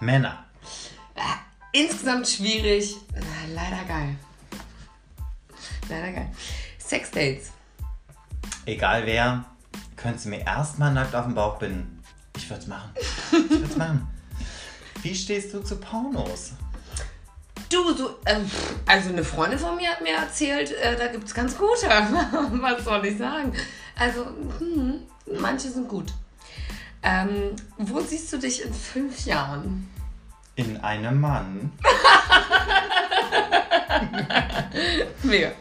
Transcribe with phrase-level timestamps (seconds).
[0.00, 0.44] Männer.
[1.72, 2.96] Insgesamt schwierig.
[3.54, 4.16] Leider geil.
[5.88, 6.30] Leider geil.
[6.78, 7.50] Sexdates.
[8.66, 9.44] Egal wer,
[9.96, 12.02] könntest du mir erstmal nackt auf den Bauch binden.
[12.36, 12.90] Ich würde es machen.
[13.30, 14.08] Ich würde es machen.
[15.02, 16.52] Wie stehst du zu Pornos?
[17.68, 18.50] Du, so, ähm,
[18.86, 21.86] also eine Freundin von mir hat mir erzählt, äh, da gibt es ganz gute.
[21.86, 23.52] Was soll ich sagen?
[23.96, 24.26] Also,
[24.58, 25.02] hm,
[25.38, 26.12] manche sind gut.
[27.02, 29.88] Ähm, wo siehst du dich in fünf Jahren?
[30.56, 31.72] In einem Mann.
[35.22, 35.52] Mega.